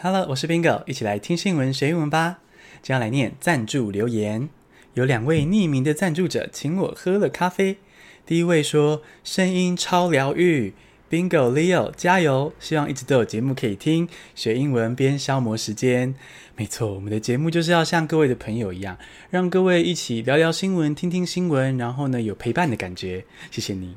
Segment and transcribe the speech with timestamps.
[0.00, 2.38] Hello，我是 Bingo，一起来听新闻学英文吧。
[2.82, 4.48] 接下来念赞助留言，
[4.94, 7.78] 有两位匿名的赞助者请我喝了咖啡。
[8.24, 10.72] 第一位说声音超疗愈
[11.10, 16.14] ，Bingo Leo 加油，希望一直都有节目可以听，学英文边消磨时间。
[16.54, 18.96] 没错，我们的节目就是要像各位的朋友一样，
[19.30, 23.24] 让各位一起聊聊新闻，听听新闻，然后呢有陪伴的感觉。
[23.50, 23.96] 谢谢你。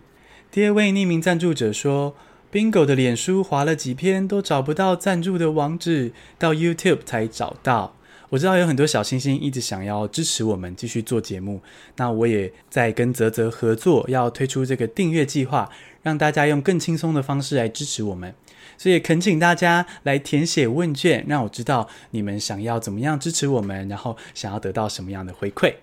[0.49, 2.15] 第二位匿名赞助者说。
[2.51, 7.95] Bingo 的脸书划了几篇都找不到赞助的网址，到 YouTube 才找到。
[8.27, 11.61] 我知道有很多小星星一直想要支持我们继续做节目，
[11.95, 15.69] 那我也在跟泽泽合作，要推出这个订阅计划，
[16.01, 18.33] 让大家用更轻松的方式来支持我们。
[18.77, 25.73] 所以恳请大家来填写问卷，让我知道你们想要怎么样支持我们，然后想要得到什么样的回馈。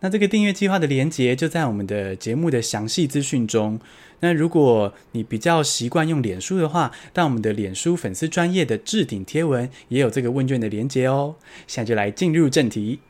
[0.00, 3.80] 那这个订阅计划的连接就在我们的节目的详细资讯中。
[4.20, 11.34] 那如果你比较习惯用脸书的话，到我们的脸书粉丝专页的置顶贴文也有这个问卷的连接哦。
[11.66, 13.00] 现在就来进入正题。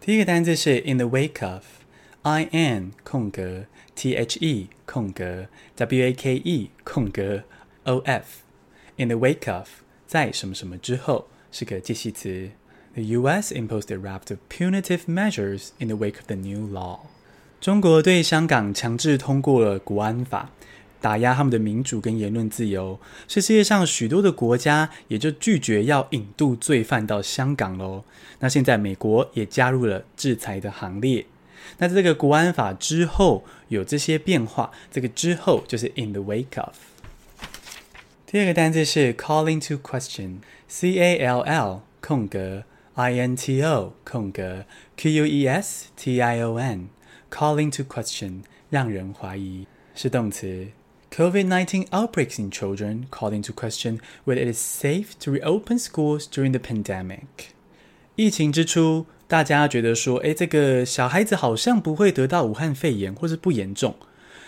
[0.00, 6.70] 第一个单字是 in the wake of，I N 空格 T H E 空格 W A K E
[6.84, 7.44] 空格
[7.84, 9.68] O F，in the wake of
[10.06, 12.50] 在什么什么之后是个介系词。
[12.94, 13.50] The U.S.
[13.50, 17.06] imposed a raft of punitive measures in the wake of the new law.
[17.58, 20.50] 中国对香港强制通过了国安法，
[21.00, 28.04] 打压他们的民主跟言论自由，所以世界上许多的国家也就拒绝要引渡罪犯到香港喽。
[28.40, 31.24] 那现在美国也加入了制裁的行列。
[31.78, 36.74] 那这个国安法之后有这些变化，这个之后就是 in the wake of。
[38.26, 42.64] 第二个单字是 calling to question，C-A-L-L 空格。
[42.95, 50.67] O 空格 Q U E S T I O N，call into question 让人怀疑是动词。
[51.11, 56.59] COVID-19 outbreaks in children call into question whether it is safe to reopen schools during the
[56.59, 57.51] pandemic。
[58.15, 63.95] 疫情之初，大家觉得说，诶，这个小孩子好像不会得到武汉肺炎，或是不严重。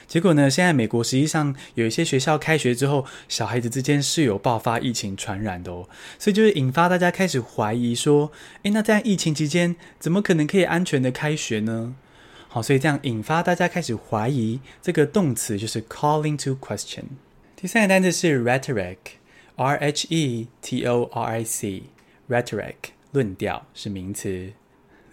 [0.06, 0.50] 结果呢？
[0.50, 5.88] 现在美国实际上有一些学校开学之后，小孩子之间是有爆发疫情传染的哦，
[6.18, 8.30] 所以就会引发大家开始怀疑说：
[8.62, 11.94] 诶，那在疫情期间，怎么可能可以安全的开学呢？
[12.48, 17.04] 好，所以这样引发大家开始怀疑，这个动词就是 calling to question。
[17.56, 22.74] 第三个单词是 rhetoric，R H E T O R I C，rhetoric
[23.10, 24.52] 论调是名词。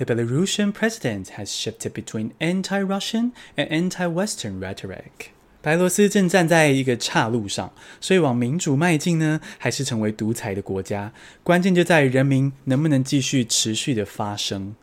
[0.04, 5.30] The Belarusian president has shifted between anti-Russian and anti-Western rhetoric.
[5.62, 11.14] 白罗斯正站在一个岔路上，所以往民主迈进呢，还是成为独裁的国家？
[11.44, 14.76] 关键就在人民能不能继续持续的发声。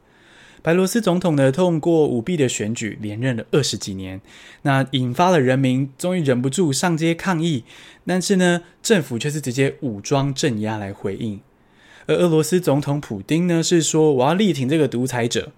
[0.62, 4.20] 白罗斯总统呢，通过舞弊的选举连任了二十几年，
[4.62, 7.64] 那引发了人民终于忍不住上街抗议，
[8.06, 11.40] 但是呢，政府却是直接武装镇压来回应。
[12.08, 15.52] 而俄罗斯总统普丁呢，是说我要力挺这个独裁者，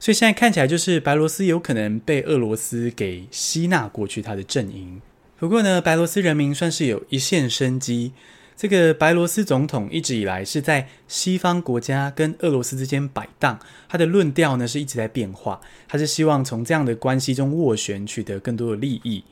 [0.00, 5.02] 所以现在看起来就是白罗斯有可能被俄罗斯给吸纳过去他的阵营。
[5.38, 8.12] 不过呢，白罗斯人民算是有一线生机。
[8.56, 19.24] 这个白罗斯总统一直以来是在西方国家跟俄罗斯之间摆荡，他的论调呢是一直在变化，他是希望从这样的关系中斡旋，取得更多的利益。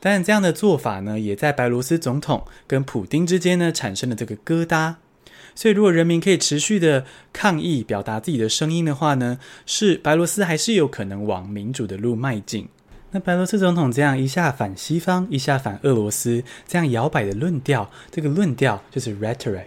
[0.00, 4.94] 当然，这样的做法呢，也在白罗斯总统跟普丁之间呢产生了这个疙瘩。
[5.58, 12.68] 所以，如果人民可以持续的抗议、表达自己的声音的话呢，是白罗斯还是有可能往民主的路迈进。
[13.10, 19.64] 那白罗斯总统这样一下反西方，一下反俄罗斯，这样摇摆的论调，这个论调就是 rhetoric。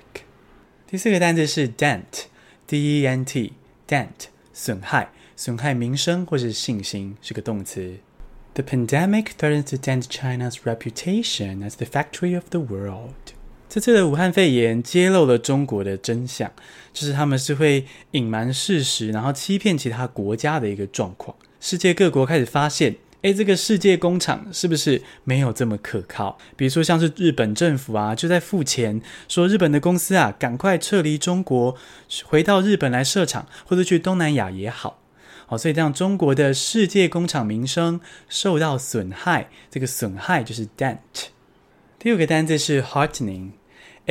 [0.87, 4.07] 第四个单词是 dent，D-E-N-T，dent，
[4.53, 7.97] 损害、损害名声或是信心，是个动词。
[8.53, 13.33] The pandemic threatens to dent China's reputation as the factory of the world.
[13.73, 16.51] 这次的武汉肺炎揭露了中国的真相，
[16.91, 21.33] 就是他们是会隐瞒事实，然后欺骗其他国家的一个状况。
[21.61, 26.37] 世界各国开始发现，诶，这个世界工厂是不是没有这么可靠？
[26.57, 31.77] 比如说像是日本政府啊，就在付钱，说日本的公司啊，赶快撤离中国，
[32.25, 34.99] 回到日本来设厂，或者去东南亚也好。
[35.45, 40.97] 好，所以让中国的世界工厂名声受到损害，这个损害就是 dent。
[41.97, 43.51] 第五个单字是 heartening。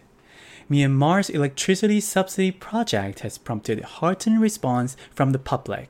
[0.68, 5.86] Myanmar's electricity subsidy project has prompted a heartening response from the public。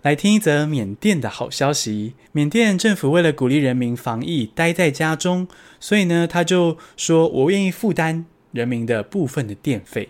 [0.00, 5.46] 来听一则缅甸的好消息：缅甸政府为了鼓励人民防疫，待在家中，
[5.78, 10.08] 所以呢，他就说我愿意负担人民的部分的电费。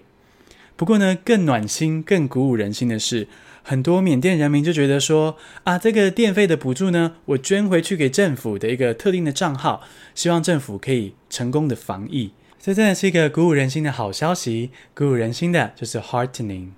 [0.77, 3.29] 不过呢，更暖心、更鼓舞人心的是，
[3.63, 9.83] 很多缅甸人民就觉得说啊，这个电费的补助呢，我捐回去给政府的一个特定的账号，
[10.15, 12.33] 希望政府可以成功的防疫。
[12.59, 16.69] 这真的是一个鼓舞人心的好消息，鼓舞人心的就是 heartening。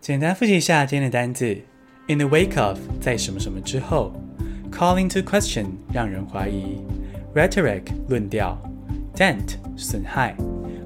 [0.00, 1.58] 简单复习一下今天的单字
[2.06, 4.12] ：in the wake of，在什么什么之后
[4.70, 6.78] ，calling to question，让人怀疑
[7.34, 8.56] ；rhetoric，论调
[9.14, 10.36] ；dent，损害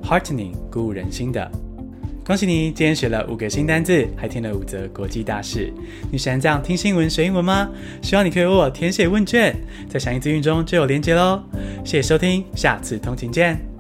[0.03, 1.51] ；heartening，鼓舞人心的。
[2.25, 5.73] 恭喜你，今天学了五个新单字，还听了五则国际大事。
[6.13, 7.69] 你喜欢这样听新闻学英文吗？
[8.01, 9.57] 希望你可以为我填写问卷，
[9.89, 11.43] 在详细资讯中就有连结喽。
[11.85, 13.72] 谢谢收听，下次通勤见。